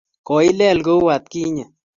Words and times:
koileel 0.27 0.79
kou 0.85 1.03
atkinye 1.15 1.65